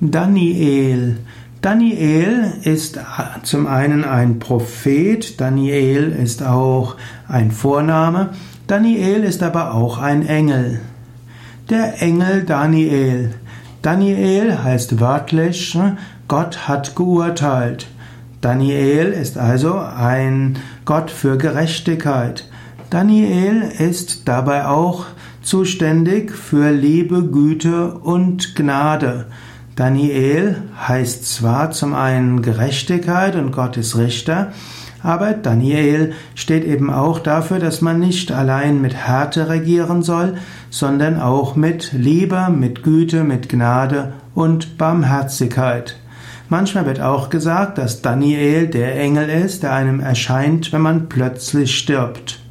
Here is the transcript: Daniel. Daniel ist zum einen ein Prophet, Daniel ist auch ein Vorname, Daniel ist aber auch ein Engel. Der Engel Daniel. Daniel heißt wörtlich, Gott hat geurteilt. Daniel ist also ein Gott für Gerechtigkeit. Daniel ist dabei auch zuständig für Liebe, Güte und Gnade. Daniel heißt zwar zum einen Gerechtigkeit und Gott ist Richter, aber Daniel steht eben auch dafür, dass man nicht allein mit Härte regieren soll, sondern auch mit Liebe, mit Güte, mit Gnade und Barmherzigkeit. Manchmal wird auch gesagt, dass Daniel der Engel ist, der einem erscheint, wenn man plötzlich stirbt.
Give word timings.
Daniel. 0.00 1.16
Daniel 1.62 2.52
ist 2.62 3.00
zum 3.44 3.66
einen 3.66 4.04
ein 4.04 4.38
Prophet, 4.38 5.40
Daniel 5.40 6.12
ist 6.12 6.42
auch 6.42 6.96
ein 7.28 7.50
Vorname, 7.50 8.30
Daniel 8.66 9.24
ist 9.24 9.42
aber 9.42 9.72
auch 9.72 9.96
ein 9.96 10.26
Engel. 10.26 10.80
Der 11.70 12.02
Engel 12.02 12.44
Daniel. 12.44 13.34
Daniel 13.80 14.62
heißt 14.62 15.00
wörtlich, 15.00 15.78
Gott 16.28 16.68
hat 16.68 16.94
geurteilt. 16.94 17.86
Daniel 18.42 19.12
ist 19.12 19.38
also 19.38 19.78
ein 19.78 20.58
Gott 20.84 21.10
für 21.10 21.38
Gerechtigkeit. 21.38 22.50
Daniel 22.90 23.62
ist 23.62 24.28
dabei 24.28 24.66
auch 24.66 25.06
zuständig 25.42 26.32
für 26.32 26.70
Liebe, 26.70 27.24
Güte 27.24 27.94
und 27.94 28.54
Gnade. 28.54 29.26
Daniel 29.76 30.56
heißt 30.88 31.26
zwar 31.26 31.70
zum 31.70 31.94
einen 31.94 32.40
Gerechtigkeit 32.40 33.36
und 33.36 33.52
Gott 33.52 33.76
ist 33.76 33.98
Richter, 33.98 34.52
aber 35.02 35.34
Daniel 35.34 36.14
steht 36.34 36.64
eben 36.64 36.90
auch 36.90 37.18
dafür, 37.18 37.58
dass 37.58 37.82
man 37.82 38.00
nicht 38.00 38.32
allein 38.32 38.80
mit 38.80 38.94
Härte 38.94 39.50
regieren 39.50 40.02
soll, 40.02 40.38
sondern 40.70 41.20
auch 41.20 41.56
mit 41.56 41.92
Liebe, 41.92 42.48
mit 42.50 42.82
Güte, 42.82 43.22
mit 43.22 43.50
Gnade 43.50 44.14
und 44.34 44.78
Barmherzigkeit. 44.78 45.96
Manchmal 46.48 46.86
wird 46.86 47.02
auch 47.02 47.28
gesagt, 47.28 47.76
dass 47.76 48.00
Daniel 48.00 48.68
der 48.68 48.98
Engel 48.98 49.28
ist, 49.28 49.62
der 49.62 49.74
einem 49.74 50.00
erscheint, 50.00 50.72
wenn 50.72 50.80
man 50.80 51.10
plötzlich 51.10 51.76
stirbt. 51.76 52.45